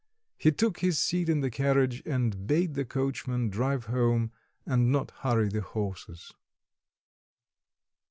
[0.35, 4.31] He took his seat in the carriage and bade the coachman drive home
[4.65, 6.33] and not hurry the horses.